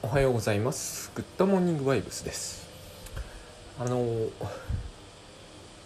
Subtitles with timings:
[0.00, 1.10] おはようございます。
[1.16, 2.68] グッドモーニングバイブスです。
[3.80, 3.98] あの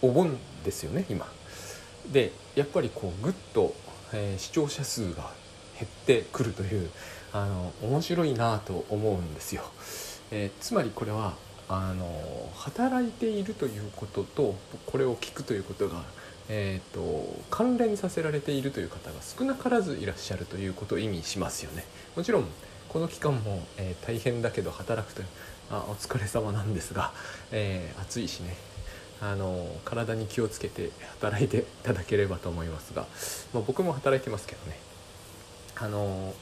[0.03, 1.25] お盆ですよね今。
[2.11, 3.73] でやっぱりこうぐっと、
[4.13, 5.31] えー、視聴者数が
[5.79, 6.91] 減ってくるという
[7.31, 9.63] あの面白いなと思うんですよ、
[10.29, 11.33] えー、つまりこれは
[11.67, 14.55] あの働いているということと
[14.85, 16.03] これを聞くということが
[16.49, 21.85] えーと、関連させられているという方が少なからずいらっしゃるということを意味しますよね。
[22.15, 22.45] もちろん
[22.93, 25.23] この期間も、えー、大変だけど働くと
[25.71, 27.11] あお疲れ様なんですが、
[27.51, 28.55] えー、暑いしね。
[29.19, 30.89] あの体に気をつけて
[31.21, 33.07] 働いていただければと思いますが、
[33.53, 34.77] まあ、僕も働いてますけどね。
[35.75, 36.35] あの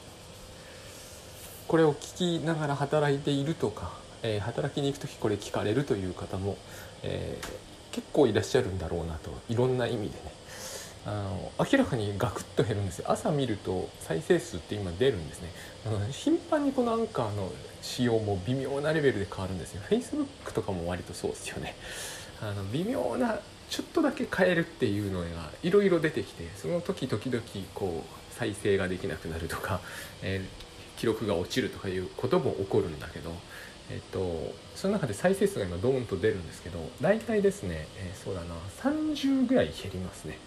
[1.68, 6.58] これを聞きながら働いているとか、えー、働きに行く時これ聞かれるという方も、
[7.02, 7.38] え
[7.92, 10.41] 結構いらっしゃるんだろうなといろんな意味でね。
[11.04, 13.06] あの明らかにガクッと減るんですよ。
[13.10, 15.48] 朝見ると再生数って今出るんですね。
[15.86, 19.82] あの頻繁にこのアンカーの仕様も微妙なレベルで変わるんですよ。
[19.88, 21.74] Facebook とかも割とそうですよね。
[22.40, 25.26] あの微妙なちょっとだけ変えるっていうのが
[25.62, 27.22] いろいろ出てきてその時々
[27.74, 29.80] こう再生ができなくなるとか、
[30.22, 33.32] えー、記録が落ちるとかいうことも起こるんだけど
[33.90, 40.38] えっと、その中で再生数が今ドーンと出るんですけど大体ですね、えー、そうだな30ぐらい減りますね。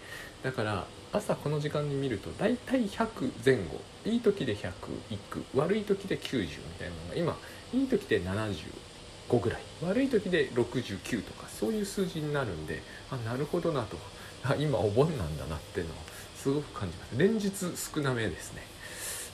[0.46, 3.82] だから朝この時間に見ると大体100前後。
[4.06, 4.70] いい時で100
[5.10, 5.44] いく。
[5.56, 7.36] 悪い時で90みたいなのが今
[7.74, 9.62] いい時で75ぐらい。
[9.84, 13.98] 悪い時で69とかそういう数字になるんであなるほどなと。
[14.44, 15.98] あ今お盆なんだなっていうのを
[16.36, 17.18] すごく感じます。
[17.18, 18.62] 連日少なめですね。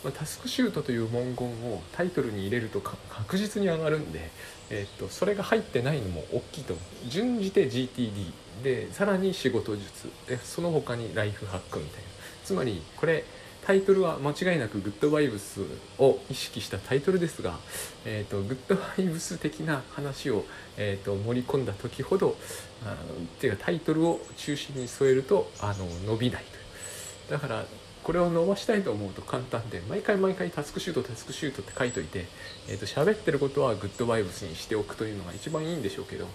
[0.05, 4.31] ま、タスクシュートという文言をタイトルに入れると確実に上がるんで、
[4.71, 7.09] え、っとそれが入ってないのも大きいと思う。
[7.09, 8.31] 順次で GTD
[8.63, 10.09] でさらに仕事術。
[10.27, 12.09] でその他にライフハックみたいな。
[12.43, 13.23] つまりこれ
[13.65, 15.61] タイトルは間違いなくグッドバイブス
[15.99, 17.59] を意識したタイトルですが、
[18.05, 20.45] えーと、グッドバイブス的な話を、
[20.77, 22.35] えーと、盛り込んだ時ほど
[22.83, 22.97] あのっ
[23.39, 27.39] ていうかタイトルを中心に添えるとあの伸びないという。
[27.39, 27.65] だから
[28.03, 32.25] これを伸ばしたいと思うと簡単で毎回毎回タスクシュートタスクシュートって書いといて、
[32.67, 36.27] えー、と喋ってることはグッドバイブスにしておくというのが一番いいんでしょうけど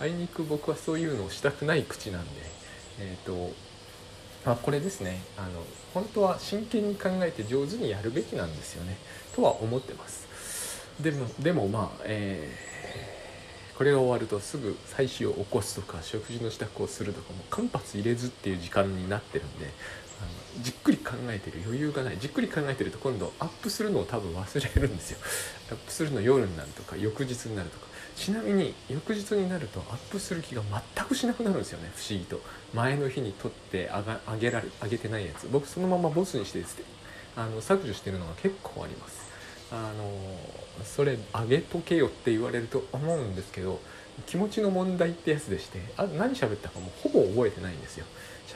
[0.00, 2.30] あいにく僕はそういうのをしたくない口なんで
[3.00, 3.52] えっ、ー、と
[4.46, 5.20] あ、これですね。
[5.36, 8.96] あの本当は真剣に考えて上手にやるべきなんですよね。
[9.34, 10.26] とは思ってます。
[11.00, 19.66] でもでもまあ、えー、これが終わるとすぐ妻子を起こすとか食事の支度をするとかも間髪入れずっていう時間になってるんで
[20.62, 21.60] じっくり考えてる。
[21.64, 22.18] 余裕がない。
[22.18, 25.18] じっくり考えてると今度アップするのを多分忘れるんですよ。
[25.70, 27.86] アップするの夜になるとか翌日になるとか。
[28.16, 30.62] ちなみに翌日になるとアップする気が
[30.96, 31.92] 全くしなくなるんですよね。
[31.94, 32.40] 不思議と。
[32.72, 35.46] 前の日に撮ってあが上げられ上げてないやつ。
[35.50, 36.84] 僕そのままボスにしてですね。
[37.36, 39.26] あの削除してるのが結構あります。
[39.70, 40.10] あの
[40.84, 43.80] それ上げとけよって言われると思うんですけど
[44.26, 48.06] 気持ちの問題ってやつでしてあ何喋ったかもうほぼ覚えてないんですよ。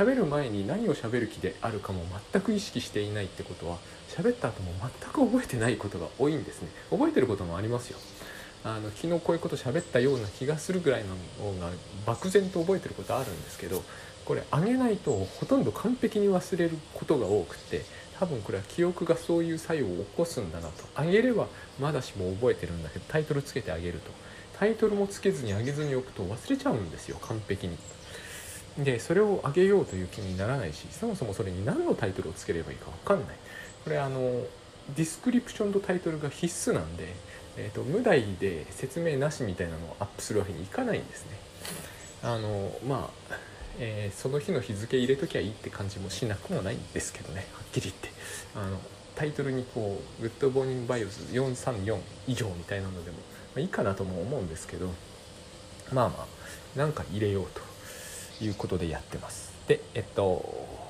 [0.01, 2.01] 喋る前に何を喋る気であるかも
[2.33, 3.77] 全く意識していないってことは
[4.09, 6.69] 喋った後も全く覚えてないことが多いんですね。
[6.89, 7.99] 覚えてることもありますよ。
[8.65, 11.69] あの昨日こういうこと喋ったような気がするぐらいの方が
[12.07, 13.83] 漠然と覚えてることあるんですけど
[14.25, 17.83] これ上げないとほとんど完璧に忘れることが多くて
[18.19, 21.03] 多分これは記憶がそういう作用を起こすんだなと。
[21.03, 21.47] 上げれば
[21.79, 24.11] まだしも覚えてるんだけどタイトルつけてあげると。
[24.59, 27.77] タイトルもつけずに上げずに置くと忘れちゃうんですよ完璧に。
[28.85, 33.37] でそれを上げようという気にならないしそもそもそれに何のタイトルをつければいいか分かんない。
[33.85, 34.21] これあの
[34.97, 37.15] ディスクリプションとタイトルが必須なんで、
[37.57, 41.37] えーと、無題で説明なしみたいなのをアップするわけにいかないんですね。
[42.23, 43.35] あのまあ、
[43.79, 48.09] えー、その日の日付入れときゃいいって感じもしなくもないんですけどねはっきり言って。
[48.55, 48.79] あの
[49.17, 53.23] タイトルにこう「グッドボーニングバイオス434以上」みたいなのでも、ま
[53.57, 54.87] あ、いいかなとも思うんですけど
[55.93, 57.70] まあまあなんか入れようと。
[58.41, 59.53] いうことでやってます。
[59.69, 60.81] でえっと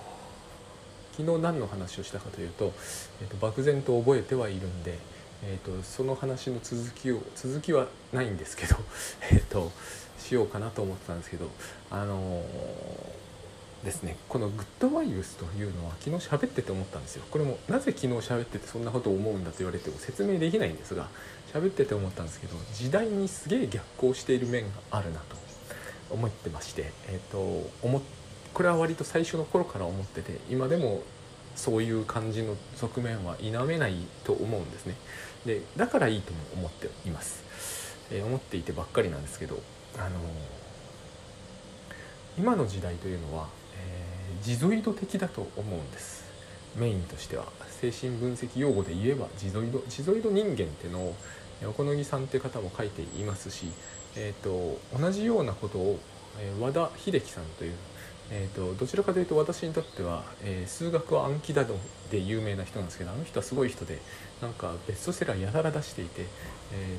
[1.16, 2.72] 昨日何の話をしたかというと、
[3.21, 4.97] えっと、漠然と覚えてはいるんで、
[5.44, 8.76] えっと、その話の続きを続きはないんですけど、
[9.31, 9.70] えっと、
[10.19, 11.50] しようかなと思ってたんですけど
[11.91, 12.43] あの、
[13.85, 17.25] ですねこのグッドバイブスというのは昨日喋ってて思ったんですよ。
[17.31, 21.08] これもなぜ昨日喋っててそんなことを思うんだと言われても説明できないんですが
[21.53, 25.39] 喋ってて思ったんですけど時代にすげえ逆行している面があるなと。
[26.10, 28.02] 思ってまして、えーと、思
[28.52, 31.02] これは割と最初の頃から思ってて今でも
[31.56, 34.96] そういう感じの側面は否めないと思うんですね。
[35.46, 39.58] でだからいいとも思っています、えー、思っていてばっかりなんですけど
[39.96, 40.10] あのー、
[42.38, 46.30] 今の時代というのは、えー、ジゾイド的だと思うんです。
[46.76, 47.46] メインとしては。
[47.80, 51.14] 精神分析用語で言えばジゾイドジゾイド人間っていうのを、
[51.64, 53.72] おこのぎさんっていう方も書いていますし、
[54.16, 55.98] えーと、同じようなことを、
[56.40, 57.74] えー、和田秀樹さんという、
[58.30, 61.76] えーと、どちらかというと私にとっては、えー、数学は暗記だの
[62.10, 63.98] で有名な人なんですけどあの人はすごい人で
[64.40, 66.22] なんかベストセラーやたら出していて、
[66.72, 66.96] え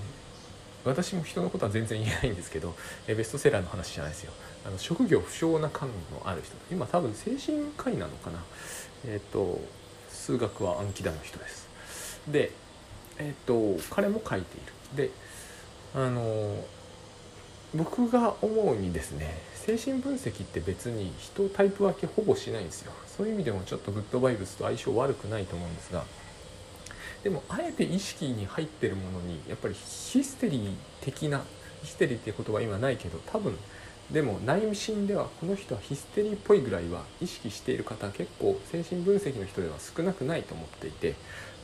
[0.85, 2.75] ー、私も人のことは全然言えないんですけど、
[3.07, 4.31] えベストセラーの話じゃないですよ。
[4.65, 8.39] あの職業不詳な感のある人今多分精神科医なのかな。
[9.05, 9.59] えっ、と
[10.09, 11.67] 数学は暗記だの人です。
[12.27, 12.51] で
[13.17, 15.07] えっ、と彼も書いている。
[15.09, 15.11] で
[15.95, 16.63] あの
[17.73, 22.91] 僕が思うにですね精神分析って別に人タイプ分けほぼしないんですよ。
[23.05, 26.03] そういう意味でもちょっとグッドバイブスと相性悪くないと思うんですが
[27.23, 31.43] でもあえて意識に入ってるものにやっぱりヒステリー的な
[31.83, 33.55] ヒステリーっていう言葉今ないけど多分
[34.11, 41.15] でも内心ではこの人はヒステリーっぽいぐらいは意識している方結構精神分析の人では少なくないと思っていて、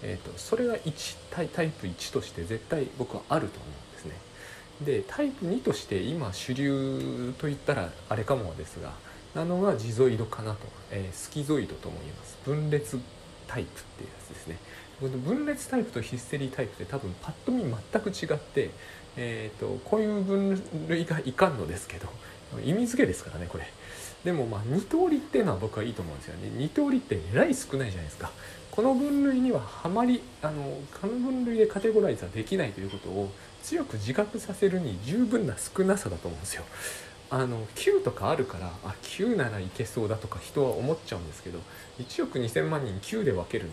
[0.04, 3.87] えーと、それが1対タイプ1として絶対僕はあると思う。
[4.82, 5.04] で。
[5.08, 8.94] タイプ2として今主流といったらあれかもですが
[9.36, 10.60] なのがジゾイドかなと、
[10.92, 12.38] えー、スキゾイドとも言います。
[12.46, 13.00] 分裂
[13.48, 14.58] タイプっていうやつですね。
[15.00, 18.72] この分裂タイプとヒステリータイプって多分パッと見全く違って、
[19.16, 22.08] えーとこういう分類がいかんのですけど
[22.64, 23.66] 意味付けですからねこれ。
[24.24, 26.50] でもまあ2通りっていうのは僕はいいと思うんですよね。
[26.50, 28.32] 2通りってえらい少ないじゃないですか。
[28.72, 30.64] この分類にははまりあの
[31.02, 33.32] この分類でカテゴライズはできないということを
[33.64, 36.64] 強く自覚させるに十分な少なさだと思うんですよ。
[37.30, 41.60] あの9とかあるからあ9ならいけそうだとか人は思っちゃうんですけど
[42.00, 43.72] 1億2000万人9で分けるの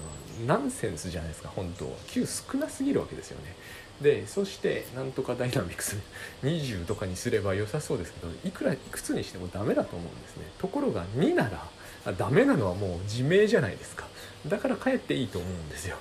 [0.55, 1.93] はナンセンスじゃないですか本当は。
[2.09, 3.55] 9少なすぎるわけですよね。
[4.01, 5.97] でそしてなんとかダイナミクス
[6.43, 10.45] 20とかにすれば良さそうですけどいくらいくつにしてもダメだと思うんですね。
[10.59, 14.07] ところが2ならダメなのはもう自明じゃないですか。
[14.47, 15.97] だからかえっていいと思うんですよ。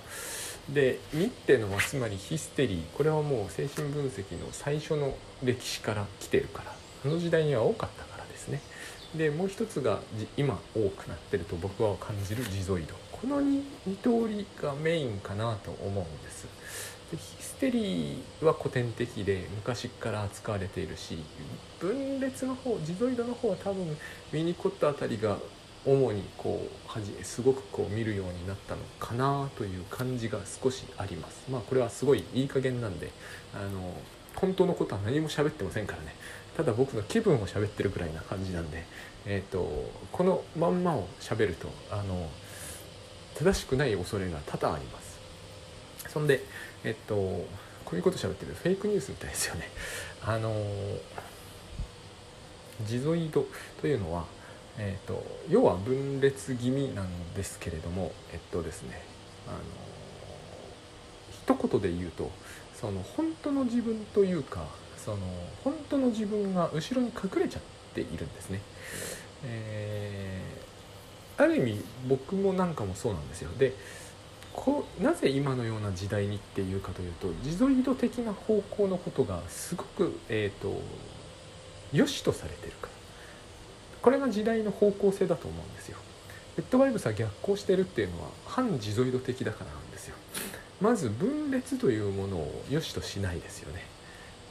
[0.69, 2.83] で2ってのはつまりヒステリー。
[2.97, 6.73] これはもう精神分析の最初の歴史から来てるから。
[7.05, 8.61] あの時代には多かったからですね。
[9.15, 9.99] でもう一つが
[10.37, 16.47] 今多くなってると僕は感じるジゾイドこの 2, 2通りがメインかなと思うんです。
[17.11, 21.23] でヒテリーは古典的で昔から扱われているし
[21.79, 25.37] 分裂の方ジゾイドの方は多分ウィニコットあたりが
[25.85, 31.45] 主にこうはじすごくこう見るようになったのかなという感じが少しあります。
[31.49, 33.11] まあこれはすごいいい加減なんで
[33.53, 33.93] あの
[34.35, 36.15] 本当のことは何も喋ってませんからね。
[36.57, 38.85] ただ僕の気分を喋ってるぐらいな感じなんで、
[39.25, 42.29] えーと、とこのまんまを喋るとあの
[43.35, 45.13] 正しくない恐れが多々あります。
[46.09, 46.43] そんで
[46.83, 47.47] えっとこ
[47.93, 49.69] ういうこと喋ってるフェイクニュースみたいですよね
[50.23, 50.53] あの
[52.85, 53.45] ジゾイド
[53.81, 54.25] というのは
[54.77, 59.01] えっと要は分裂気味なんですけれどもえっとですね
[59.47, 59.57] あの
[61.57, 62.31] 一言で言うと
[62.79, 64.65] その本当の自分というか
[64.97, 65.17] その
[65.63, 67.61] 本当の自分が後ろに隠れちゃっ
[67.93, 68.61] ているんですね。
[69.45, 73.51] えー、ある意味僕もなんかもそうなんですよ。
[73.57, 73.73] で
[74.53, 80.79] こなぜ今のような時代にっていうかというと自ゾイド的な方向のことがすごく、えーと、
[81.91, 82.93] 良しとされてるから
[84.01, 85.97] これが時代の方向性だと思うんですよ。
[86.57, 90.15] レッドバイブスは逆行してるっていうのは反自ゾイド的だからなんですよ。
[90.81, 93.85] まず分裂というものを良しとしないですよね。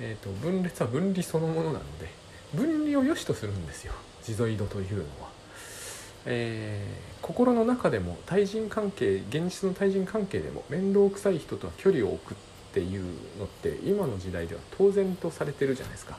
[0.00, 2.08] えーと、分裂は分離そのものなので
[2.54, 5.41] 分離を良しとするんですよ自ゾイドというのは。
[6.26, 12.36] えー、心の中でも対人関係現実の対人関係でも面倒くさい人とは距離を置くっ
[12.72, 13.02] ていう
[13.38, 16.18] のって今の時代では当然とされてるじゃないですか。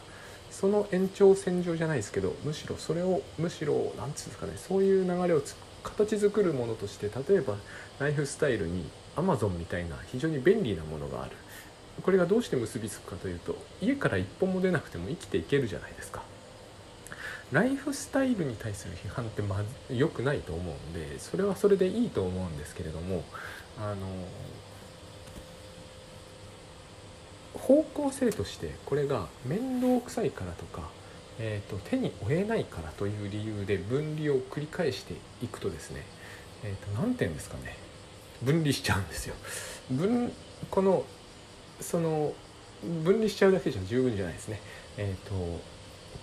[0.51, 5.41] その延長線上じゃないですけどむしろそれをむしろ何て言うんですかねそういう流れを
[5.81, 7.55] 形作るものとして例えば
[7.99, 11.31] ライフスタイルにアマゾンみたいな非常に便利なものがある。
[12.01, 16.22] これがどうして結びつくかというと家から一歩も出なくても生きていけるじゃないですか。
[17.53, 23.23] ライフスタイルに対する批判ってま良くないと思うんでそれはそれでいいと思うんですけれども
[23.79, 23.97] あの
[27.59, 30.89] 方向性としてこれが面倒くさいからとか、
[31.39, 36.03] えーと、手に負えないからという理由で分離を繰り返していくとですね、
[36.63, 37.77] えーと、何て言うんですかね
[38.41, 39.35] 分離しちゃうんですよ。
[39.89, 40.33] 分
[40.69, 41.05] この
[41.79, 42.33] その
[43.03, 44.59] 分離しちゃうだけじゃ十分じゃないですね。
[44.97, 45.61] えっ、ー、と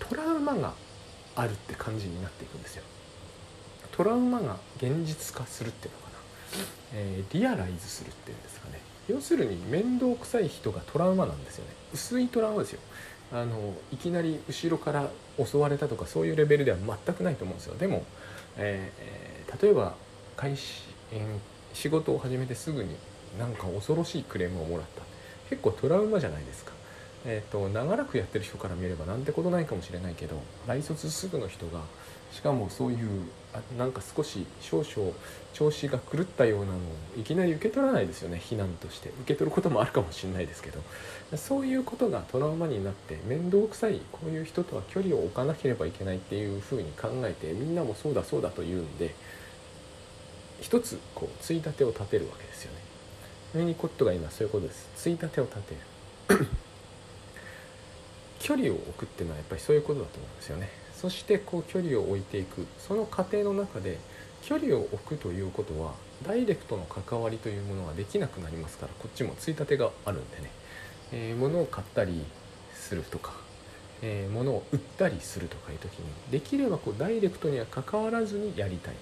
[0.06, 0.74] トラウマが
[1.36, 2.82] あるって感じになっていくんですよ。
[3.92, 6.18] トラウマが現実化するっていうのかな、
[6.94, 8.80] えー、リアライズするっていうんですかね。
[9.08, 11.72] 要するに面倒くさい人がトラウマなんですよね。
[11.92, 12.80] 薄いトラウマですよ。
[13.32, 15.08] あのいきなり後ろから
[15.44, 17.76] 襲われたとかそういうレベルでは全くないと思うんですよ。
[17.76, 18.04] でも、
[18.56, 19.94] えー、例えば
[20.36, 20.64] 会社
[21.72, 22.96] 仕事を始めてすぐに
[23.38, 25.02] なんか恐ろしいクレームをもらった。
[25.48, 26.72] 結構トラウマじゃないですか。
[27.26, 31.80] えーと、長らくやってる人から見ればなんてことないかもしれないけど来卒すぐの人が
[32.32, 35.12] しかもそういうあなんか少し少々
[35.52, 36.78] 調子が狂ったようなのを
[37.18, 40.80] いきなり受け取らないですよね非難として受け取ることもあるかもしれないですけど
[41.36, 49.14] そういうことがトラウマになって面倒くさいこういう人とは距離を置かなければいけないっていうふうに考えてみんなもそうだそうだと言うんで
[50.60, 52.78] 一つこうついたてを立てるわけですよね。
[53.54, 54.88] ミニコットが今そういうことです。
[54.94, 55.74] ついたてを立て
[56.28, 56.46] る
[58.40, 60.68] 距離を置くっていうのはやっぱりそういうことだと思うんですよね。
[60.94, 62.66] そしてこう距離を置いていく。
[62.78, 63.98] その過程の中で
[64.42, 65.94] 距離を置くということは
[66.26, 70.50] ダイレクトの関わりというものができなくなりますからこっちもついたてがあるんでね、
[71.12, 72.24] えー、物を買ったり
[72.74, 73.32] するとか、
[74.02, 78.94] えー、物を売ったりするとかいう時にできればこうダイレクトには関わらずにやりたい。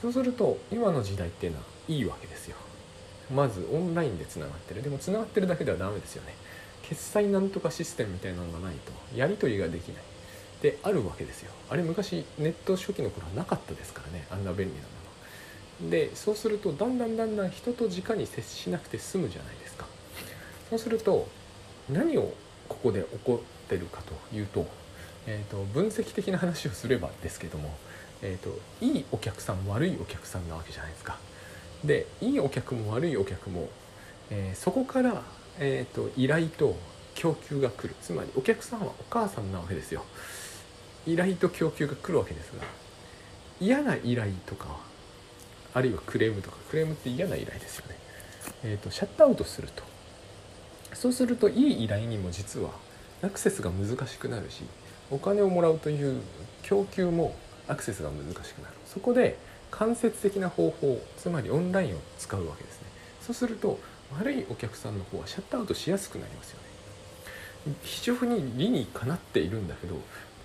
[0.00, 2.56] そうすると今の時代っていうのはいいわけですよ。
[3.34, 4.82] まずオンラインでつながってる。
[4.82, 6.34] でもつながってるだけではダメですよね。
[6.82, 10.02] 決済なんとかシステムみたいなのがないとやり取りができない。
[10.62, 11.52] であるわけですよ。
[11.70, 14.26] あれ昔ネット初期の頃はなかったですからね。
[14.30, 14.84] あんな便利なも
[15.84, 15.90] の。
[15.90, 19.86] でそうするとだんだんだんだん人と直に接しなくて済むじゃないですか。
[20.68, 21.26] そうすると
[21.88, 22.34] 何を
[22.68, 24.66] ここで起こってるかというと,、
[25.26, 27.74] えーと、分析的な話をすればですけども、
[28.22, 31.18] えーと、いいお客さん悪いお客さんなわけじゃないですか。
[31.84, 33.68] でいいお客も悪いお客も、
[34.30, 35.22] えー、そこから、
[35.58, 36.76] えーと依頼と
[37.14, 37.94] 供給が来る。
[38.00, 40.04] つまりお客さんはお母さんなわけですよ。
[41.06, 42.62] 依頼と供給が来るわけですが
[43.58, 44.76] 嫌な依頼とか
[45.72, 47.96] あるいはクレームとかクレームって嫌な依頼ですよね、
[48.64, 49.82] えーと、シャットアウトすると。
[50.94, 52.70] そうするといい依頼にも実は
[53.22, 54.62] アクセスが難しくなるし
[55.10, 56.20] お金をもらうという
[56.62, 57.34] 供給も
[57.68, 58.74] アクセスが難しくなる。
[58.86, 59.38] そこで
[59.70, 62.88] 間接的な方法つまりオンラインを使うわけですね。
[63.20, 63.78] そうすると
[64.18, 66.58] 悪いお客さんの方はシャットアウトしやすくなりますよ
[67.66, 67.74] ね。
[67.82, 69.96] 非常に理にかなっているんだけど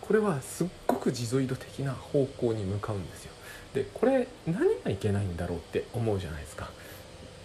[0.02, 3.32] これはすっごく schizoid 的な方向に向かうんですよ。
[3.74, 6.70] でこれ何がいけないんだろうって思うじゃないですか。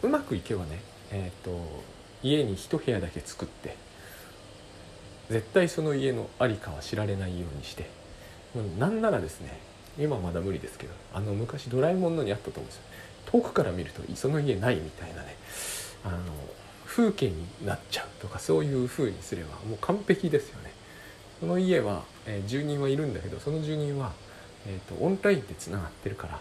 [0.02, 1.82] うまくいけばねえっ、ー、と
[2.22, 3.76] 家に一部屋だけ作って
[5.30, 7.88] 絶対その家の在りかは知られないようにして
[8.54, 9.60] もうなんならですね
[9.98, 12.82] 今まだ無理ですけどあの昔ドラえもんのにあったと思うんですよ。
[13.26, 15.36] 遠くから見るとその家ないみたいなね。
[16.04, 16.18] あの
[16.86, 20.72] 風景になっちゃうとかそういう風にすればもう完璧ですよね
[21.38, 24.12] その家は、えー、住人はいるんだけどその住人は、
[24.66, 26.40] えーと、オンラインでつながってるから、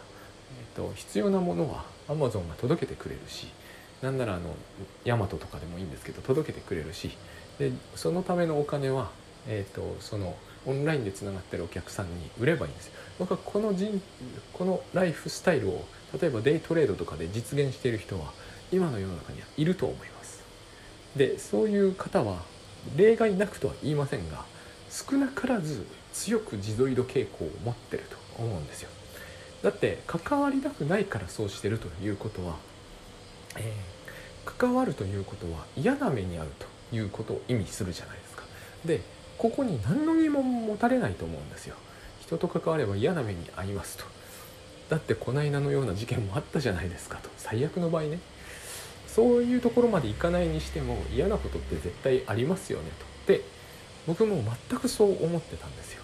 [0.60, 3.48] えーと、必要なものは Amazon が届けてくれるし
[4.02, 4.56] なんならあの
[5.04, 7.12] ヤマトとかでもいいんですけど届けてくれるし
[7.60, 9.12] でそのためのお金は、
[9.48, 10.36] えーと、その
[10.66, 12.94] オンラインでつながってるお客さんに売ればいいんですよ。
[13.18, 14.02] 僕はこの人
[14.54, 15.86] このライフスタイルを
[16.20, 18.34] 例えばデイトレードとかで実現している人は
[18.72, 20.44] 今の世の中にはいると思います。
[21.16, 22.44] でそういう方は
[22.96, 24.46] 例外なくとは言いませんが
[24.90, 28.90] 少なからず強く自ゾイド傾向を持ってると思うんですよ。
[29.64, 32.56] だって関わりたくないからそうしてるということは、
[33.58, 36.48] えー、関わるということは嫌な目に遭う
[36.90, 38.44] ということを意味するじゃないですか。
[38.86, 39.02] で
[39.38, 41.76] ここに何の疑問も持たれないと思うんですよ。
[42.22, 44.06] 人と関われば嫌な目に遭いますと。
[44.90, 47.30] だってこないだのような事件もあったじゃないですかと。
[47.38, 48.20] 最悪の場合ね。
[49.20, 52.86] そういうところまでいかないにしても嫌なことって絶対ありますよね
[53.26, 53.34] と。
[53.34, 53.44] で
[54.08, 56.04] 僕も全くそう思ってたんですよ。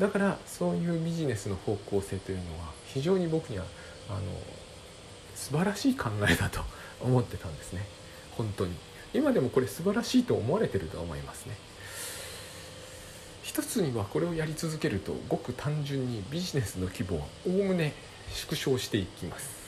[0.00, 3.64] だからそういうビジネスの方向性というのは非常に僕には
[4.10, 4.18] あの
[5.36, 6.60] 素晴らしい考えだと
[7.00, 7.86] 思ってたんですね。
[8.32, 8.74] 本当に。
[9.14, 11.54] 今でもこれ素晴らしいと思われてると思いますね。
[13.44, 17.94] 一つにはこれをやり続けるとごく単純にビジネスの規模はおおむね
[18.32, 19.65] 縮小していきます。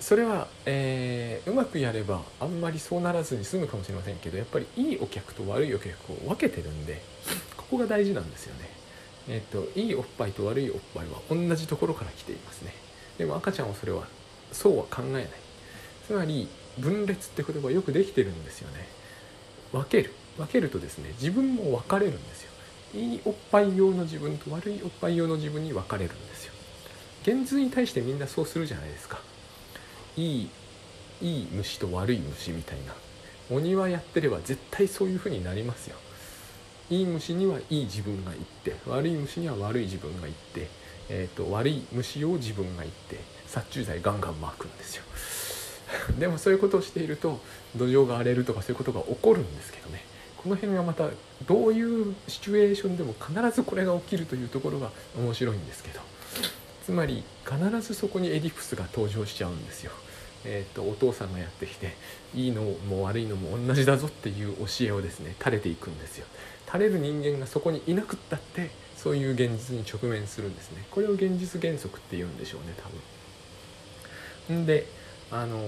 [0.00, 7.02] それは、えー、うまくやればあんまりそうならずに済むかもしれませんけどやっぱりいいお客と悪いお客を分けてるんで
[7.56, 8.70] ここが大事なんですよね。
[9.28, 12.72] えっ、といいおっぱいと悪いおっぱいは同じところから来ていますね。
[13.18, 14.06] でも赤ちゃんはそれは
[14.52, 15.26] そうは考えない。
[16.06, 16.48] つまり
[16.78, 18.86] 分裂って言葉よくできてるんですよね。
[19.72, 22.50] 分ける分けるとですね自分も分かれるんですよ。
[22.94, 26.52] いいおっぱい用の自分と悪いおっぱい用の自分に分かれるんですよ。
[27.22, 29.18] 現実に対してみんなそうするじゃないですか。
[30.16, 30.50] いい
[31.22, 32.94] いい虫と悪い虫みたいな。
[33.50, 35.96] お庭やってれば絶対そういう風になりますよ。
[36.90, 40.68] いい虫にはいい自分がいって悪い虫には悪い自分がいって、
[41.08, 45.02] えーと、悪い虫を自分がいって殺虫剤ガンガン巻くんですよ。
[46.18, 47.40] でもそういうことをしていると
[47.76, 50.04] 土壌が荒れるとかそういうことが起こるんですけどね。
[50.36, 51.10] この辺がまた
[51.46, 56.00] どういうシチュエーションでも必ずこれが起きるというところが面白いんですけど。
[56.84, 59.90] つまり必ずそこにエディプスが登場しちゃうんですよ。
[60.48, 61.94] えーと、お父さんがやってきて
[62.34, 66.26] いいのも悪いのも同じだぞっていう教えをですね垂れていくんですよ。
[66.66, 70.84] 垂れる人間がそこにいなくったってそういう現実に直面するんですね。
[70.90, 72.88] これを現実原則って言うんでしょうね多
[74.48, 74.62] 分。
[74.62, 74.86] んで
[75.30, 75.58] あの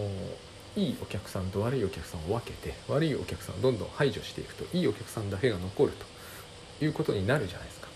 [0.76, 6.18] いいお客さんと悪いお客さんを分けて悪いお客さんをどんどん排除していくといいお客さんだけが残ると。
[6.80, 7.88] いうことになるじゃないですか。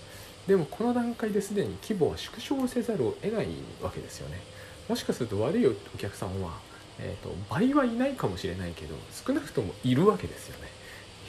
[0.46, 3.46] でもこの段階ですでに規模は縮小せざるを得ない
[3.80, 4.40] わけですよね。
[4.88, 6.58] もしかすると悪いお客さんは、
[7.04, 8.94] えーと、倍はいないかもしれないけど
[9.26, 10.68] 少なくともいるわけですよね。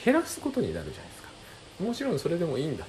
[0.04, 1.28] 減らすことになるじゃないですか。
[1.80, 2.84] もちろんそれでもいいんだ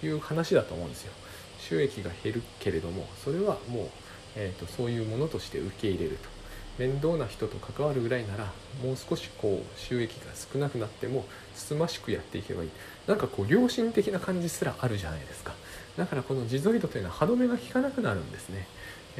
[0.00, 1.12] という話だと思うんですよ。
[1.58, 3.88] 収益が減るけれどもそれはもう、
[4.36, 6.38] えーとそういうものとして受け入れると。
[6.78, 8.52] 面倒な人と関わるぐらいなら
[8.84, 11.24] もう少しこう収益が少なくなっても
[11.56, 12.70] つつましくやっていけばいい。
[13.08, 15.54] なんかこう良心的な感じすらあるじゃないですか。
[15.96, 18.68] だからこの地ゾイドというのは歯止めが効かなくなるんですね。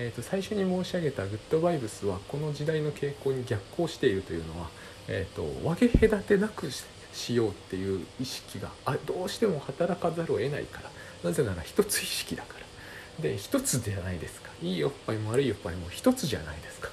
[0.00, 4.68] えー、と最初に申し上げたグッドバイブスはこの時代の傾向に逆行しているというのは、
[5.08, 6.70] えーと、分け隔てなく
[7.12, 10.90] しようっていう意識があどうしても働かざるを得ないから。
[11.24, 13.22] なぜなら一つ意識だから。
[13.22, 14.50] で一つじゃないですか。
[14.62, 16.90] いいおっぱいも悪いおっぱいも一つじゃないですか。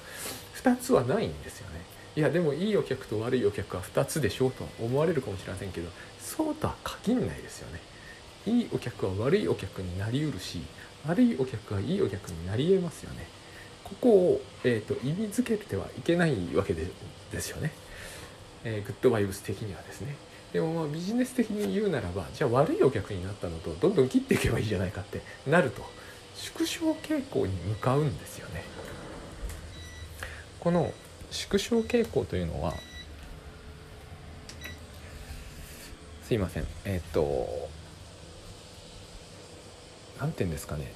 [0.63, 1.81] 2つはないんですよね。
[2.15, 7.81] いやでもいいお客と悪いお客は2つでしょうと思われるかもしれませんけどそうとは限んないですよね。
[8.47, 10.61] いいお客は悪いお客になりうるし
[11.07, 13.27] 悪いお客はいいお客になりえますよね。
[13.83, 16.87] ここを、えーと、意味づけてはいけないわけで
[17.31, 17.71] ですよね、
[18.63, 20.15] えー、グッドバイブス的にはですね。
[20.53, 25.83] でもまあビジネス的に言うならばじゃあ悪いお客になったのとどんどん切っていけばいいじゃないかってなると
[26.35, 28.63] 縮小傾向に向かうんですよね。
[30.59, 30.91] この
[31.29, 32.73] 縮小傾向というのは
[36.23, 36.65] すいません。
[36.85, 37.69] えっ、ー、と
[40.19, 40.91] 何て言うんですかね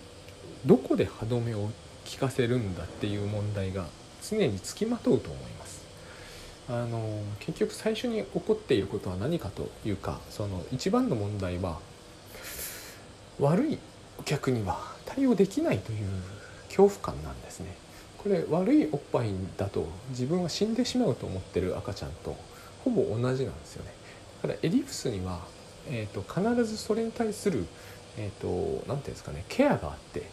[0.66, 1.70] どこで歯止めを
[2.12, 3.86] 効かせるんだっていう問題が
[4.28, 5.80] 常につきまとうと思います。
[6.68, 11.80] あの結局最初に起こっていることは何かというかその一番の問題は
[13.40, 13.80] 悪い
[14.20, 16.08] お客には対応できないという
[16.68, 17.76] 恐怖感なんですね。
[18.18, 22.36] これ悪いおっぱいだと自分は死んでしまうと思ってる赤ちゃんと
[22.84, 23.94] ほぼ同じなんですよね。
[24.44, 25.40] だからエリプスには、
[25.90, 27.66] えーと必ずそれに対する
[28.20, 30.24] えっ、ー、と何て言うんですかねケアがあって、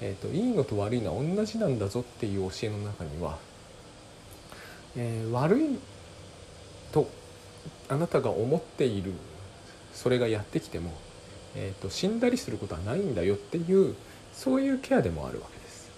[0.00, 3.38] えーと、いいのと悪いのは同じなんだぞっていう教えの中には、
[4.96, 5.78] えー、悪い
[6.92, 7.10] と
[7.88, 9.12] あなたが思っている
[9.92, 10.92] それがやってきても、
[11.56, 13.94] えーと、死んだりすることはないんだよっていう
[14.32, 15.90] そういうケアでもあるわけです。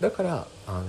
[0.00, 0.86] だからあの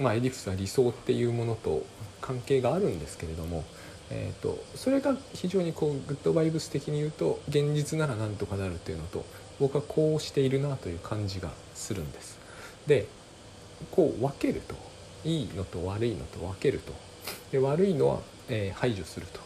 [0.00, 1.84] まあ、エディプスは理想っていうものと
[2.22, 3.64] 関係があるんですけれども
[4.10, 9.24] えーと、それが非常にこうグッドバイブス的に言うと現実ならなんとかなるっていうのと
[9.60, 12.38] 僕はこうしているなという感じがするんです。
[12.86, 13.06] で
[13.90, 14.74] こう分けると
[15.24, 16.92] いいのと悪いのと分けると
[17.52, 19.40] で悪いのは、えー、排除すると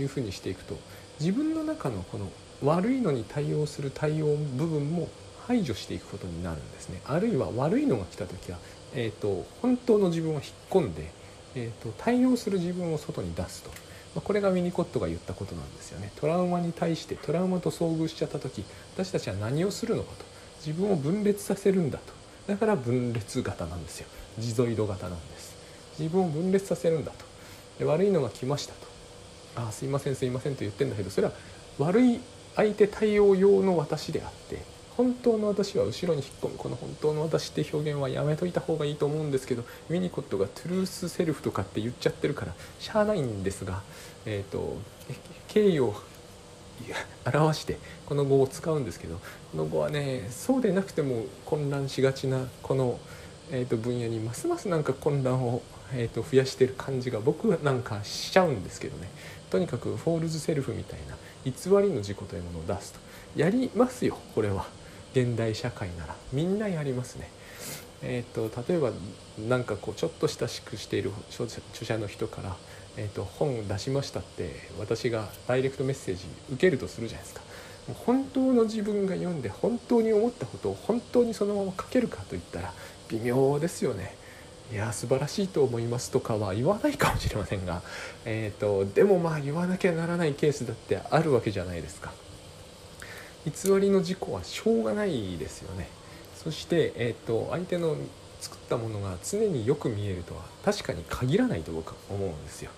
[0.00, 0.76] いうふうにしていくと
[1.20, 2.28] 自分の中のこの
[2.62, 5.08] 悪いのに対応する対応部分も
[5.46, 8.58] 排除していくことになるんですねあるいは悪いのが来た時は、
[8.94, 11.10] えーと、本当の自分を引っ込んで、
[11.54, 13.70] えーと対応する自分を外に出すと
[14.16, 16.10] まこれがウィニコットが言ったことなんですよね。
[16.16, 20.24] トラウマに対してトラウマと遭遇しちゃった時私たちは何をするのかと。
[20.66, 22.12] 自分を分裂させるんだと。
[22.48, 24.08] だから分裂型なんですよ。
[24.38, 25.54] 地ゾイド型なんです。
[25.98, 27.24] 自分を分裂させるんだと。
[27.78, 28.86] で悪いのが来ましたと。
[29.56, 31.32] あすいませんすいませんと言ってんだけどそれは
[31.78, 32.20] 悪い
[32.54, 34.62] 相手対応用の私であって
[34.96, 36.58] 本当の私は後ろに引っ込む。
[36.58, 43.82] この本当の私って表現はやめといた方がいいと思うんですけどウィニコットがトゥルースセルフとかって言っちゃってるからしゃあないんですが、
[44.24, 44.76] えーと、
[45.48, 45.94] 敬意を
[47.24, 49.18] 表してこの語を使うんですけど
[49.52, 52.98] この語はねそうでなくても混乱しがちなこの、
[53.50, 59.08] えーと、分野にますますなんか混乱を、えーと、増やしてる感じが僕なんかしちゃうんですけどね。
[59.50, 62.98] とにかく false self みたいな偽りの自己というものを出すと。
[63.36, 64.66] やりますよこれは。
[65.16, 67.30] 現代社会ならみんなやりますね。
[68.02, 68.90] えーと、例えば
[69.48, 72.54] 何かこうちょっと親しくしている著者の人から
[72.98, 77.42] 「えーと、本出しました」って私がダイレクトメッセージ受けるとするじゃないですか。
[78.04, 82.74] 本当の自分が読んで本当に思ったことを本当にそのまま書けるかといったら
[83.08, 84.14] 微妙ですよね。
[84.70, 87.82] いや素晴らしいと思いますとかは言わないかもしれませんが、
[88.24, 92.12] えーとでもまあ言わなきゃならないケースだってあるわけじゃないですか。
[93.46, 95.88] 偽りの事故はしょうがないですよね
[96.34, 97.96] そして、えーと、相手の
[98.40, 102.70] 作ったものが常によく見えるとは確かに限らないと僕は思うんですよ。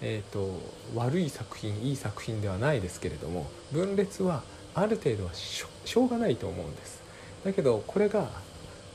[0.00, 0.58] えーと、
[0.94, 4.42] 悪い作品いい作品ではないですけれども分裂は
[4.74, 7.02] ある程度はしょうがないと思うんです。
[7.44, 8.30] だけどこれが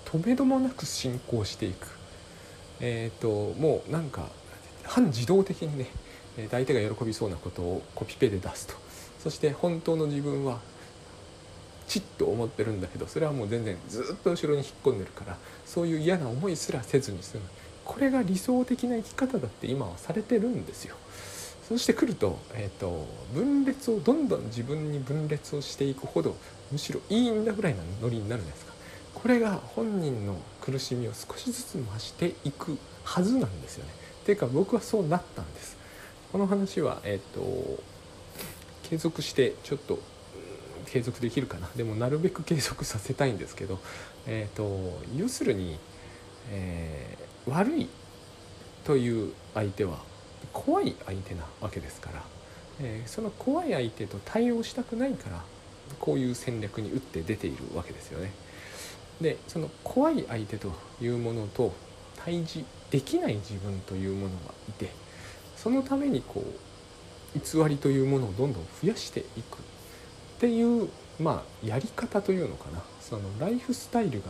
[0.05, 1.88] とめどもなく進行していく
[2.79, 4.27] えーと、もうなんか
[4.83, 5.88] 半自動的にね
[6.51, 8.73] 相手が喜びそうなことをコピペで出すと
[9.19, 10.59] そして本当の自分は
[11.87, 17.43] ちっと思ってるんだけどそれはもう全然ずっと後ろに引っ込んでるからそういう嫌な思いすらせずに済む。
[17.83, 20.95] これが理想的な生き方だって今はされてるんですよ。
[21.67, 26.35] そしてくると,、えーと、分裂をどんどん自分に分裂をしていくほど
[26.71, 28.73] むしろいいんだぐらいなノリになるじゃないですか。
[29.13, 33.91] これが本人の苦しみを少しずつ増していくはずなんですよね。
[34.23, 35.77] っていうか僕はそうなったんです。
[36.31, 37.83] この話はえっ、ー、と
[38.83, 39.99] 継続してちょっと
[40.95, 43.79] 継続できるかなでもなるべく継続させたいんですけど
[44.27, 45.77] えっ、ー、と要するに、
[46.49, 47.89] えー、悪い
[48.86, 49.97] という相手は
[50.53, 52.23] 怖い相手なわけですから、
[52.79, 55.43] えー、その怖い相手と対応したくないから
[55.99, 58.31] こういう戦略に打って出ているわけですよね。
[59.19, 61.73] でその怖い相手というものと
[62.23, 64.91] 対峙できない自分というものがいて
[65.58, 66.45] そのためにこ
[67.36, 69.58] う偽りというものをどんどん増やしていく
[70.35, 72.81] っていうまあやり方というのかな。
[73.01, 74.27] そのライフスタイルが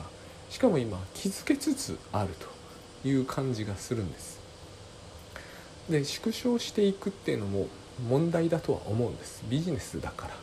[0.50, 2.30] しかも今気づけつつある
[3.04, 4.40] という感じがするんです。
[5.90, 7.68] で縮小していくっていうのも
[8.10, 9.44] 問題だとは思うんです。
[9.50, 10.36] ビジネスだから。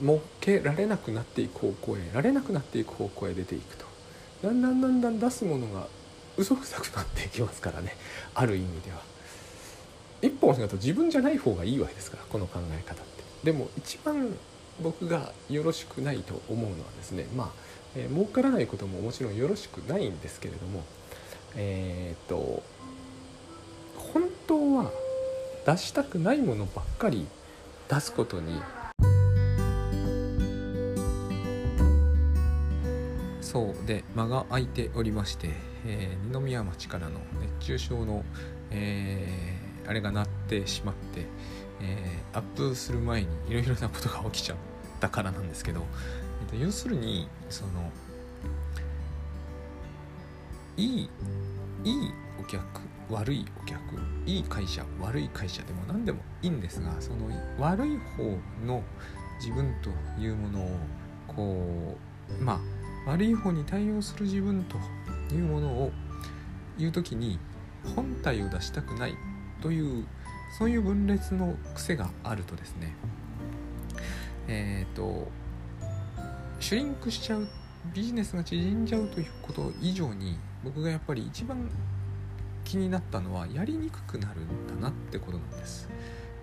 [0.00, 3.86] 設けられなくなっていく方向へられなくなっていく方向へ出ていくと。
[4.42, 5.86] だんだんだんだん出すものが
[6.36, 7.96] 嘘くさくなっていきますからね。
[8.34, 8.98] ある意味では。
[10.20, 13.22] 一本だと自分じゃない方がいいわけですからこの考え方って。
[13.44, 14.36] でも一番
[14.82, 17.48] 僕がよろしくないと思うのはですねまあ、
[17.96, 20.82] えー、儲からないことももちろんよろしくないんですけれども
[21.56, 22.62] えー、っと
[24.12, 24.90] 本当は
[25.66, 27.26] 出したくないものばっかり
[27.88, 28.60] 出すことに
[33.40, 35.50] そうで間が空いておりまして、
[35.86, 38.24] えー、二宮町からの熱中症の、
[38.72, 41.26] えー、あれが鳴ってしまって、
[41.84, 44.56] えー、アップする前にいろいろなことが起きちゃっ
[45.00, 45.82] たからなんですけど、
[46.42, 47.90] えー、と要するにその
[50.76, 51.10] いい
[51.84, 52.64] いいお客
[53.10, 53.80] 悪いお客
[54.26, 58.82] いい会社悪い会社でも何でもいいんですがその悪い方の
[59.38, 60.70] 自分というものを
[61.28, 61.96] こ
[62.40, 62.54] うま
[63.06, 64.78] あ悪い方に対応する自分と
[65.34, 65.92] いうものを
[66.78, 67.38] 言う時に
[67.94, 69.14] 本体を出したくない
[69.60, 70.06] という
[70.56, 72.94] そういう分裂の癖があるとですね
[74.46, 75.28] えっ、ー、と
[76.60, 77.48] シュリンクしちゃう
[77.92, 81.68] ビジネスが縮んじゃうということ以上に僕がやっぱり一番
[82.64, 85.88] 気になったのはやりにくくなるんだなってことなんです。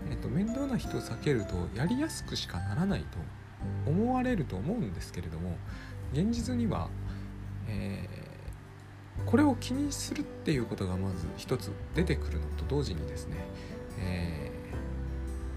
[0.10, 3.18] えっと、面倒な人を避けるとやりやすくしかならないと
[3.90, 5.56] 思われると思うんですけれども
[6.12, 6.90] 現実には、
[7.68, 13.38] えー、これを気にするっていうことがまず一つ出てくるのと同時にですね、
[14.02, 14.52] え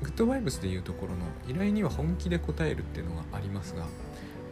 [0.02, 3.87] ー、グッドバイブスでいうところの依頼には本気で応えるっていうのがありますが、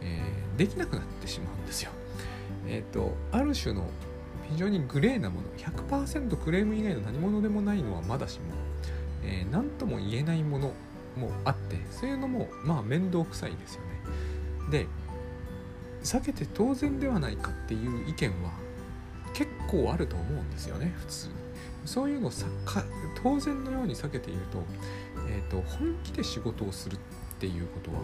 [0.01, 1.91] えー、できなくなってしまうんですよ。
[2.67, 3.89] えっ、とある種の
[4.49, 8.45] 非常にグレーなもの100%クレーム以外の何者でもないのはまだしも、
[9.23, 10.73] えー、何とも言えないもの
[11.17, 13.87] もあってそういうのもまあ面倒くさいですよね。
[14.71, 14.87] で
[16.03, 18.51] 避けて当然ではないかっていう意見は
[19.33, 21.29] 結構あると思うんですよね普通
[21.85, 22.47] そういうのをさ
[23.21, 24.63] 当然のように避けていると,、
[25.27, 26.97] えーと本気で仕事をするっ
[27.39, 27.99] ていうことは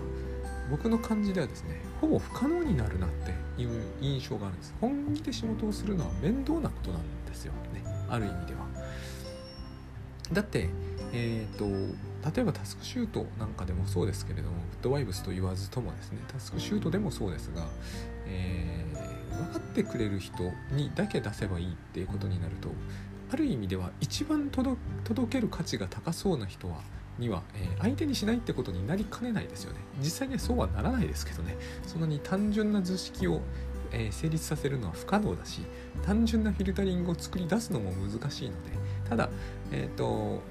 [0.70, 4.76] 僕の感じではですねほぼ不可能になるなっていう印象があるんです。
[4.80, 7.54] 本気で仕事をするのは面倒なことなんですよ。
[7.74, 7.84] ね。
[8.08, 8.60] ある意味では。
[10.32, 10.70] だって
[11.12, 11.66] えーと、
[12.36, 17.66] 例えばタスクシュートなんかでもそうですけれどもグッドワイブスと言わずともですねタスクシュートでもそうですが、
[18.28, 22.70] えー、分かってくれる人にだけ出せばいいっていうことになると
[23.32, 24.78] ある意味では一番届
[25.30, 26.82] ける価値が高そうな人は
[27.18, 29.80] には、えー、相手にしないってことになりかねないですよね。
[30.00, 31.58] 実際ねそうはならないですけどね。
[31.86, 33.42] そんなに単純な図式を、
[33.92, 35.62] えー、成立させるのは不可能だし
[36.06, 38.72] 単純なフィルタリングを作り出すのも難しいので。
[39.10, 39.30] ただ
[39.72, 40.42] えっ、ー、と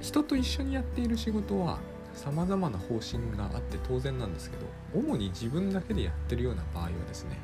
[0.00, 1.78] 人と一緒にやっている仕事は
[2.14, 7.38] さまざまな方針があって当然なんですけど主に自分だけでやってるような場合はですね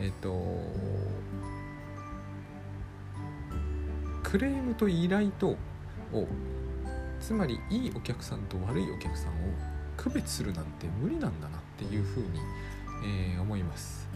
[0.00, 0.30] えっ、と
[4.30, 5.56] クレームと依頼と
[6.12, 6.28] を
[7.20, 9.34] つまりいいお客さんと悪いお客さんを
[9.96, 12.40] 区別するなんて無理なんだなっていうふうに、
[13.04, 14.08] えー、思います。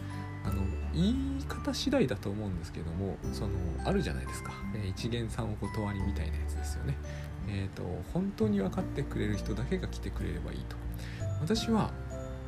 [0.45, 0.61] あの
[0.93, 3.49] 言い方次第だと思うんですけどもその
[3.83, 6.95] あるじゃないですか、え、一元さんお断りみたいなやつですよね。
[7.47, 10.77] えっ、ー、と本当に分かってくれる人だけが来てくれればいいと。
[11.41, 11.91] 私は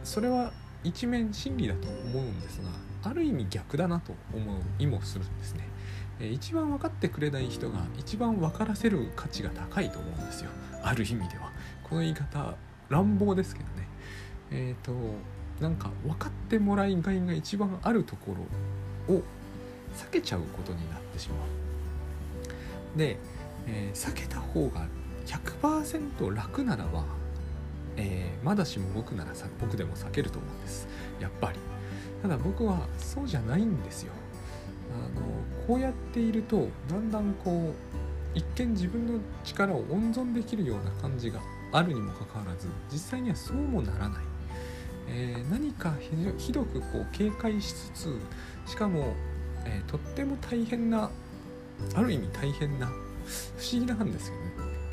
[0.06, 0.54] それは
[0.86, 2.70] 一面真理だと思うんですが
[3.04, 5.68] ある意味逆だなと思う意もするんですね。
[6.20, 10.50] 一番分かってくれない人が一番分からせる価値が高いと思うんですよ。
[10.84, 11.52] ある意味では。
[11.84, 12.56] この言い方
[12.90, 13.88] 乱暴ですけどね。
[14.52, 14.92] えっ、と
[15.62, 18.36] なんか分かってもらいがいが一番あるとこ
[19.08, 19.22] ろを
[19.96, 21.36] 避けちゃうことになってしま
[22.96, 22.98] う。
[22.98, 23.18] で、
[23.68, 24.88] えー避けた方が
[25.26, 27.04] 100%楽ならば、
[27.96, 30.88] えーまだしも僕ならさ僕でも避けると思うんです。
[31.20, 31.60] やっぱり。
[32.22, 34.14] ただ僕はそうじゃないんですよ。
[34.14, 34.17] あ
[34.98, 35.10] の
[35.68, 41.40] こうやっているとだんだんこう一見自分の力を温存できるような感じが
[41.72, 44.24] あるにもかかわらず実際にはそうもならない、
[45.10, 48.20] えー何かひどひどくこう警戒しつつ
[48.66, 49.14] しかも、
[49.66, 51.10] えーとっても大変な
[51.96, 54.42] ある意味大変な不思議なんですよね。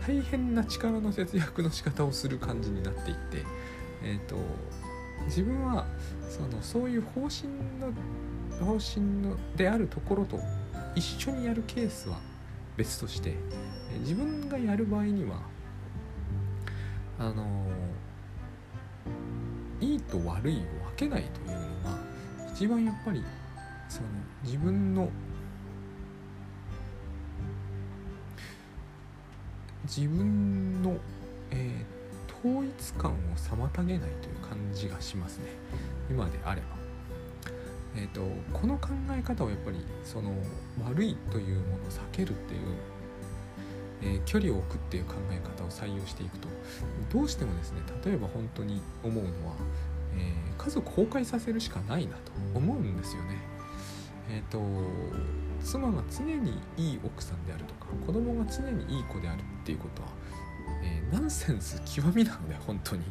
[0.06, 3.44] 大変な力の節約の仕方をする感じになっていって、
[4.02, 4.36] えー、と
[5.24, 5.86] 自分は
[6.28, 7.48] そのそういう方針
[7.80, 7.90] の
[8.60, 10.40] 方針のであるところと
[10.94, 12.18] 一緒にやるケースは
[12.76, 13.34] 別として
[14.00, 15.40] 自分がやる場合には
[17.18, 17.66] あの
[19.80, 20.64] いいと悪いを分
[20.96, 21.98] けないというのが
[22.52, 23.22] 一番やっぱり
[23.88, 24.08] その
[24.42, 25.08] 自分の
[29.84, 30.96] 自分の、
[31.50, 31.94] えー
[32.44, 35.44] 統一感を妨げないという感じがしますね
[36.10, 36.73] 今であれば。
[38.04, 38.20] えー、と
[38.52, 38.88] この考
[39.18, 40.34] え方をやっぱりその
[40.86, 42.60] 悪いというものを避けるっていう、
[44.02, 46.48] えー距離を置くっていう考え方を採用していくと
[47.12, 49.54] どうしてもですね例えば本当に思うのは、
[50.16, 53.36] えー家族崩壊させるしかないなと思うんですよね。
[54.30, 54.60] えっ、と
[55.62, 60.08] 妻が常にいい奥さんであるとか子供が常にいい子であるっていうことは、
[60.82, 63.02] えーナンセンス極みなので本当に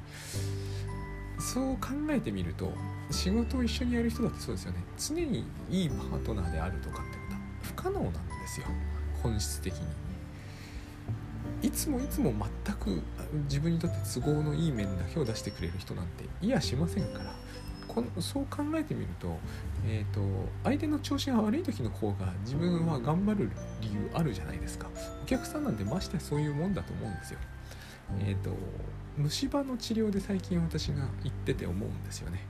[1.40, 2.72] そう考えてみると
[3.12, 4.84] 仕事を一緒にやる人だってそうですよね。
[4.98, 8.68] 常にいいパートナーであるとかってことは不可能なんですよ。
[9.22, 9.82] 本質的に。
[11.62, 12.34] いつもいつも
[12.66, 13.02] 全く
[13.44, 17.34] 自分にとって都合のいい面だけを出してくれる人なんていやしませんから。
[17.88, 19.38] このそう考えてみると,、
[19.86, 20.22] えー、と
[20.64, 24.90] 相手の調子が悪い時の方が自分は頑張る理由あるじゃないですか。
[25.22, 27.40] お客さんなんてましてそういうもんだと思うんですよ。
[28.20, 28.56] えー、と
[29.18, 32.46] 虫歯の治療で最近私が行ってて思うんですよね、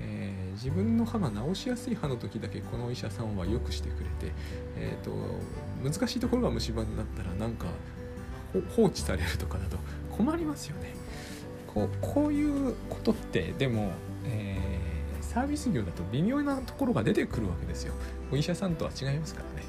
[0.00, 4.32] えー自分の歯が治しやすい歯の時だけこのお医者さんは良くしてくれて、
[4.74, 5.12] えー、と
[5.84, 7.66] 難しいところが虫歯になったらなんか
[8.74, 9.76] 放置されるとかだと
[10.16, 10.94] 困りますよね。
[11.66, 13.92] こうこういうことってでも、
[14.24, 14.76] えー
[15.36, 17.92] サービス業だと微妙なところが出てくるわけですよ。
[18.32, 19.66] お医者さんとは違いますからね。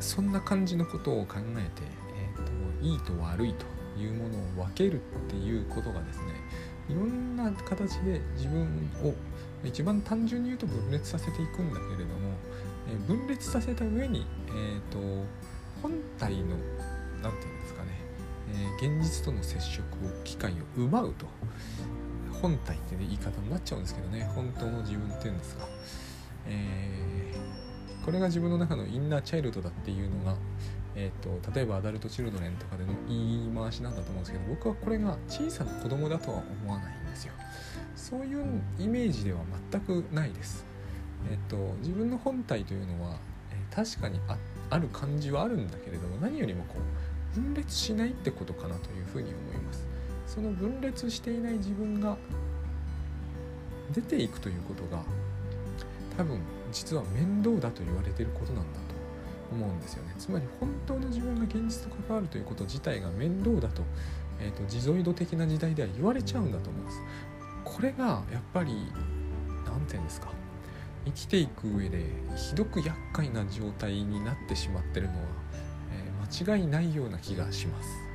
[0.00, 1.82] そんな感じのことを考えて、
[2.82, 3.66] いいと悪いと
[4.00, 6.24] いうものを分けるっていうことがですね
[6.88, 9.14] いろんな形で自分を
[9.64, 12.36] 一番単純に言うと分裂させていくんだけれども、
[13.06, 14.98] 分裂させた上に、えー、と
[15.82, 16.56] 本体の
[17.22, 17.90] 何て言うんですかね、
[18.80, 21.26] えー現実との接触を機会を奪うと。
[22.40, 25.66] 本体って、ね、言い方になっちゃうんですけどね本当の自分っていうんですか、
[26.46, 27.18] えー
[28.08, 30.34] これが自分の中のインナーチャイルドだっていうのが、
[31.00, 37.32] えー、と例えばアダルト・チルドレンとかでの言い回しなんだと思うんですけど僕はこれが小さな子供だとは思わないんですよ。
[37.94, 38.44] そういう
[38.80, 39.38] イメージでは
[39.70, 40.66] 全くないです。
[41.30, 43.16] えっ、と自分の本体というのは、
[43.52, 44.36] えー確かにあ
[44.70, 46.76] ある感じはあるんだけれども何よりもこ
[47.36, 49.86] う分裂しないってことかなというふうに思います。
[50.26, 52.16] その分裂していない自分が
[53.94, 55.02] 出ていくということが
[56.16, 56.40] 多分
[56.72, 58.87] 実は面倒だと言われていることなんだ。
[59.50, 60.14] 思うんですよね。
[60.18, 63.82] つまり本当の自分が現実と関わるということ自体が面倒だと,、
[64.40, 67.00] えー、と自ゾイド的な時代では言われちゃうんだと思うんです。
[67.64, 68.72] これがやっぱり
[69.66, 70.28] 何て言うんですか。
[71.04, 72.04] 生きていく上で
[72.36, 75.20] ひどく厄介な状態になってしまってるのは、
[75.92, 78.07] えー間違いないような気がします。